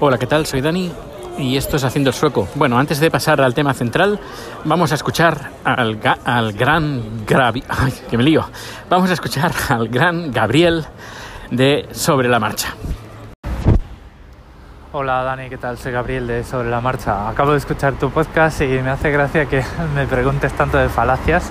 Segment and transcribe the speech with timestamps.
[0.00, 0.46] Hola, ¿qué tal?
[0.46, 0.92] Soy Dani
[1.38, 2.46] y esto es Haciendo el Sueco.
[2.54, 4.20] Bueno, antes de pasar al tema central,
[4.64, 7.24] vamos a escuchar al, al gran
[8.10, 8.48] que me lío.
[8.88, 10.84] Vamos a escuchar al gran Gabriel
[11.50, 12.74] de Sobre la Marcha.
[14.92, 15.76] Hola Dani, ¿qué tal?
[15.78, 17.28] Soy Gabriel de Sobre la Marcha.
[17.28, 19.64] Acabo de escuchar tu podcast y me hace gracia que
[19.94, 21.50] me preguntes tanto de falacias.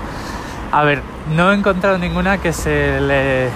[0.71, 1.01] A ver,
[1.35, 3.49] no he encontrado ninguna que se le, eh,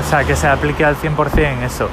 [0.00, 1.88] o sea, que se aplique al 100% en eso.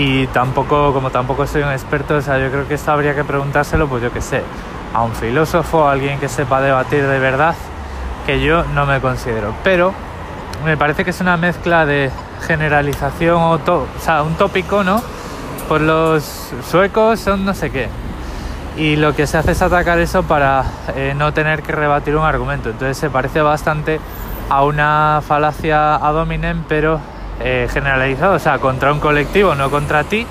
[0.00, 3.24] Y tampoco, como tampoco soy un experto, o sea, yo creo que esto habría que
[3.24, 4.44] preguntárselo, pues yo qué sé,
[4.94, 7.56] a un filósofo, a alguien que sepa debatir de verdad,
[8.24, 9.52] que yo no me considero.
[9.64, 9.92] Pero
[10.64, 12.12] me parece que es una mezcla de
[12.46, 15.02] generalización o, o sea, un tópico, ¿no?
[15.66, 17.88] Pues los suecos son no sé qué.
[18.76, 20.62] Y lo que se hace es atacar eso para
[20.94, 22.70] eh, no tener que rebatir un argumento.
[22.70, 23.98] Entonces se parece bastante
[24.48, 27.00] a una falacia ad hominem, pero
[27.40, 30.26] eh, generalizado, o sea, contra un colectivo, no contra ti.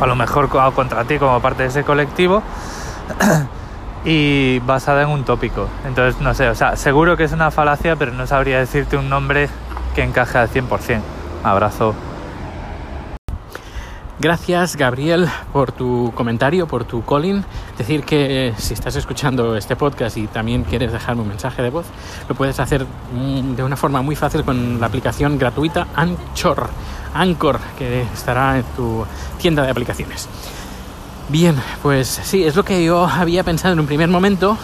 [0.00, 2.42] O a lo mejor co- contra ti como parte de ese colectivo.
[4.04, 5.66] y basada en un tópico.
[5.86, 9.08] Entonces, no sé, o sea, seguro que es una falacia, pero no sabría decirte un
[9.08, 9.48] nombre
[9.94, 11.00] que encaje al 100%.
[11.42, 11.94] Abrazo.
[14.24, 17.44] Gracias, Gabriel, por tu comentario, por tu calling.
[17.76, 21.68] Decir que eh, si estás escuchando este podcast y también quieres dejarme un mensaje de
[21.68, 21.84] voz,
[22.26, 26.70] lo puedes hacer mm, de una forma muy fácil con la aplicación gratuita Anchor,
[27.12, 29.04] Anchor, que estará en tu
[29.36, 30.26] tienda de aplicaciones.
[31.28, 34.56] Bien, pues sí, es lo que yo había pensado en un primer momento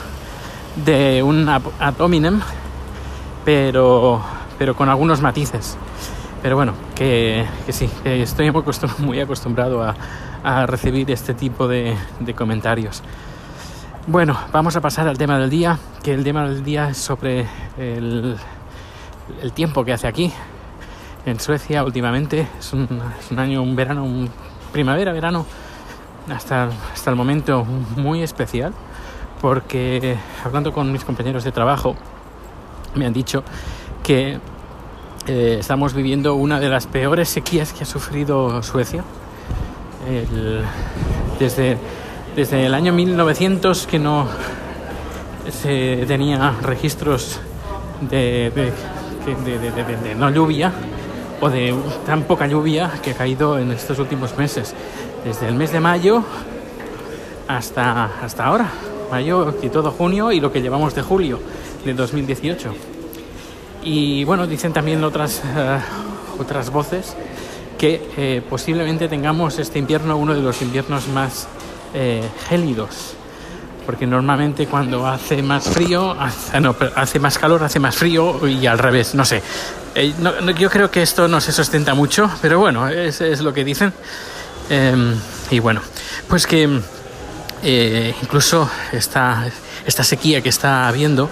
[0.86, 2.40] de un ad hominem,
[3.44, 4.22] pero,
[4.56, 5.76] pero con algunos matices.
[6.42, 9.94] Pero bueno, que, sí, estoy muy acostum- muy acostumbrado a,
[10.66, 11.94] recibir este tipo de,
[12.34, 13.02] comentarios.
[14.06, 17.46] Bueno, vamos a pasar al tema del día, que el tema del día es sobre
[17.76, 18.38] el,
[19.52, 20.32] tiempo que hace aquí,
[21.26, 22.48] en Suecia últimamente.
[22.58, 24.30] Es un, es un año, un verano, un
[24.72, 25.44] primavera, verano,
[26.34, 28.72] hasta, hasta el momento muy especial,
[29.42, 31.96] porque hablando con mis compañeros de trabajo,
[32.94, 33.44] me han dicho
[34.02, 34.40] que
[35.26, 39.04] eh, estamos viviendo una de las peores sequías que ha sufrido Suecia.
[41.38, 41.76] Desde,
[42.34, 44.26] desde el año 1900 que no
[45.50, 47.38] se tenía registros
[48.10, 50.72] de- de no lluvia
[51.40, 51.74] o de
[52.06, 54.74] tan poca lluvia que ha caído en estos últimos meses.
[55.24, 56.22] Desde el mes de mayo
[57.46, 58.68] hasta, hasta ahora.
[59.10, 61.38] Mayo y todo junio y lo que llevamos de julio
[61.84, 62.72] de 2018.
[63.82, 65.78] Y bueno, dicen también otras, eh,
[66.38, 67.14] otras voces
[67.78, 71.48] que eh, posiblemente tengamos este invierno uno de los inviernos más
[71.94, 73.14] eh, gélidos.
[73.86, 78.66] Porque normalmente cuando hace más frío, hace, no, hace más calor, hace más frío y
[78.66, 79.42] al revés, no sé.
[79.94, 83.40] Eh, no- no- yo creo que esto no se sustenta mucho, pero bueno, es, es
[83.40, 83.92] lo que dicen.
[84.68, 85.14] Em,
[85.50, 85.80] y bueno,
[86.28, 86.68] pues que
[87.62, 89.46] eh, incluso esta,
[89.86, 91.28] esta sequía que está habiendo,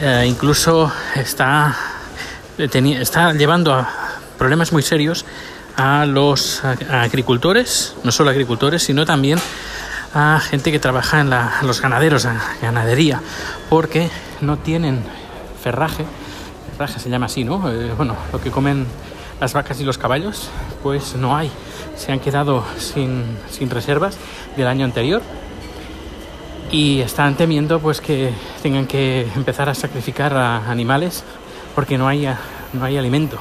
[0.00, 1.74] eh, incluso está,
[2.58, 2.68] eh,
[3.00, 3.88] está llevando a
[4.38, 5.24] problemas muy serios
[5.76, 9.38] a los agricultores, no solo agricultores, sino también
[10.14, 12.26] a gente que trabaja en la- los ganaderos,
[12.62, 13.20] ganadería,
[13.68, 14.08] porque
[14.40, 15.02] no tienen
[15.62, 16.04] ferraje,
[16.76, 17.70] ferraje se llama así, ¿no?
[17.70, 18.86] Eh, bueno, lo que comen
[19.40, 20.48] las vacas y los caballos,
[20.82, 21.50] pues no hay.
[21.96, 24.16] Se han quedado sin, sin reservas
[24.56, 25.20] del año anterior
[26.70, 28.32] y están temiendo pues que
[28.62, 31.24] tengan que empezar a sacrificar a animales
[31.74, 32.28] porque no hay,
[32.72, 33.38] no hay alimento.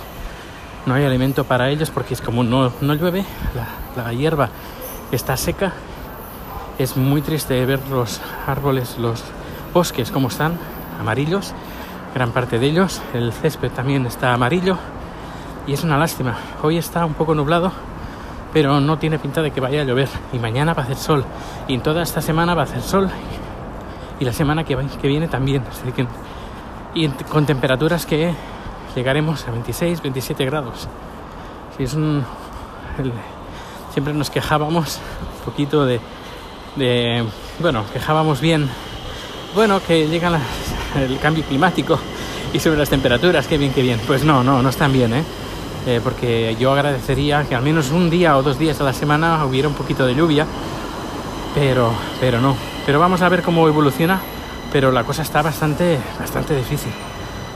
[0.86, 3.26] No hay alimento para ellos porque es como no, no llueve,
[3.56, 4.50] la, la hierba
[5.12, 5.74] está seca.
[6.78, 9.24] Es muy triste ver los árboles, los
[9.74, 10.60] bosques como están,
[11.00, 11.54] amarillos,
[12.14, 13.02] gran parte de ellos.
[13.14, 14.78] El césped también está amarillo
[15.66, 16.38] y es una lástima.
[16.62, 17.72] Hoy está un poco nublado,
[18.56, 20.08] pero no tiene pinta de que vaya a llover.
[20.32, 21.26] Y mañana va a hacer sol.
[21.68, 23.10] Y en toda esta semana va a hacer sol.
[24.18, 25.62] Y la semana que, va- viene también.
[25.70, 26.08] Así que-
[26.94, 28.34] y con temperaturas que
[28.96, 30.88] llegaremos a 26, 27 grados.
[31.76, 31.98] Sí, es
[33.92, 35.00] siempre nos quejábamos
[35.40, 36.00] un poquito de,
[37.60, 38.70] Bueno, quejábamos bien.
[39.54, 40.40] Bueno, que llega
[40.96, 42.00] el cambio climático
[42.54, 44.00] y sobre las temperaturas, qué bien, qué bien.
[44.08, 45.24] Pues no, no, no están bien, ¿eh?
[45.86, 49.46] Eh, porque yo agradecería que al menos un día o dos días a la semana
[49.46, 50.48] hubiera un poquito de lluvia,
[51.54, 52.56] pero, pero no.
[52.86, 54.20] Pero vamos a ver cómo evoluciona,
[54.72, 56.92] pero la cosa está bastante, bastante difícil,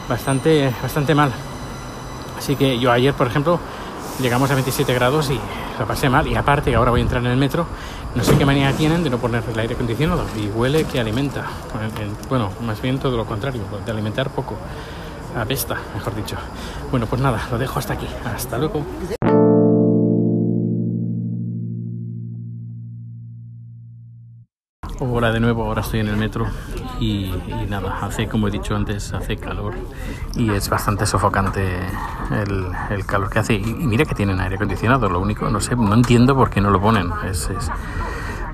[0.07, 1.31] bastante, bastante mal.
[2.37, 3.59] Así que yo ayer, por ejemplo,
[4.21, 5.39] llegamos a 27 grados y
[5.79, 6.27] lo pasé mal.
[6.27, 7.65] Y aparte, ahora voy a entrar en el metro,
[8.13, 11.45] no sé qué manía tienen de no poner el aire acondicionado y huele que alimenta.
[12.29, 14.55] Bueno, más bien todo lo contrario, de alimentar poco.
[15.35, 16.35] A apesta, mejor dicho.
[16.91, 18.07] Bueno, pues nada, lo dejo hasta aquí.
[18.25, 18.83] Hasta luego.
[25.01, 26.45] Hola de nuevo, ahora estoy en el metro
[26.99, 27.31] y,
[27.69, 29.73] nada, hace como he dicho antes, hace calor
[30.35, 31.79] y es bastante sofocante
[32.31, 33.53] el, calor que hace.
[33.53, 36.69] Y, mira que tienen aire acondicionado, lo único, no sé, no entiendo por qué no
[36.69, 37.11] lo ponen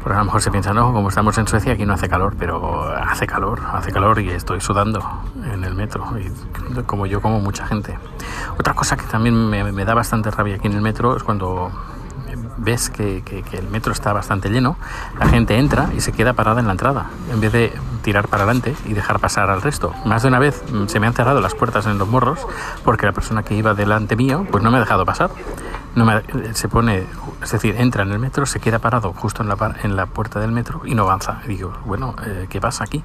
[0.06, 2.36] porque a lo mejor se piensa, no, como estamos en Suecia aquí no hace calor,
[2.38, 5.04] pero hace calor, hace calor y estoy sudando
[5.52, 7.98] en el metro, y como yo, como mucha gente.
[8.60, 11.72] Otra cosa que también me, me da bastante rabia aquí en el metro es cuando
[12.58, 14.78] ves que, el metro está bastante lleno,
[15.18, 17.74] la gente entra y se queda parada en la entrada, en vez de
[18.04, 19.92] tirar para adelante y dejar pasar al resto.
[20.06, 22.46] Más de una vez mm, se me han cerrado las puertas en los morros
[22.84, 25.32] porque la persona que iba delante mío pues no me ha dejado pasar.
[25.96, 26.22] No me,
[26.54, 27.06] se pone,
[27.42, 30.40] es decir, entra en el metro, se queda parado justo en la, en la puerta
[30.40, 31.42] del metro y no avanza.
[31.46, 33.02] Y digo, bueno, eh, ¿qué pasa aquí?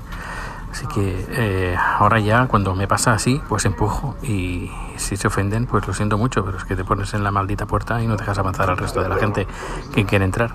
[0.73, 5.67] Así que eh, ahora ya cuando me pasa así, pues empujo y si se ofenden,
[5.67, 8.17] pues lo siento mucho, pero es que te pones en la maldita puerta y no
[8.17, 9.47] dejas avanzar al resto de la gente
[9.93, 10.55] que quiere entrar.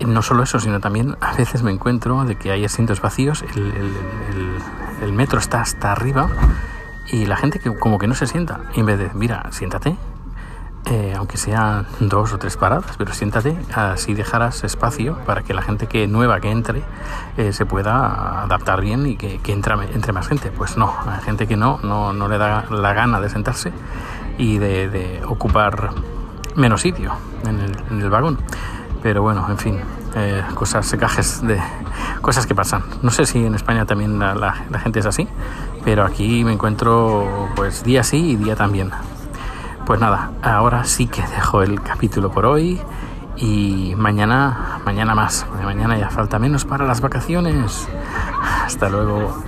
[0.00, 4.60] No solo eso, sino también a veces me encuentro de que hay asientos vacíos, el,
[5.02, 6.28] el metro está hasta arriba
[7.10, 8.60] y la gente que como que no se sienta.
[8.74, 9.96] Y en vez de, mira, siéntate,
[10.86, 15.62] eh, aunque sean dos o tres paradas, pero siéntate, así dejarás espacio para que la
[15.62, 16.82] gente que nueva que entre
[17.38, 20.50] eh, se pueda adaptar bien y que, entre, más gente.
[20.50, 23.72] Pues no, hay gente que no, no, le da la gana de sentarse
[24.36, 25.90] y de, ocupar
[26.54, 27.14] menos sitio
[27.46, 28.38] en el, vagón.
[29.02, 29.80] Pero bueno, en fin,
[30.14, 31.62] eh, cosas, de
[32.20, 32.82] cosas que pasan.
[33.00, 35.26] No sé si en España también la, la gente es así,
[35.82, 38.90] pero aquí me encuentro pues día sí y día también.
[39.86, 42.80] Pues nada, ahora sí que dejo el capítulo por hoy
[43.36, 45.46] y mañana, mañana más.
[45.62, 47.86] Mañana ya falta menos para las vacaciones.
[48.64, 49.42] Hasta luego.